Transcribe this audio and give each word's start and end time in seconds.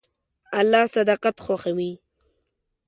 الله 0.59 0.83
صداقت 0.95 1.35
خوښوي. 1.45 1.91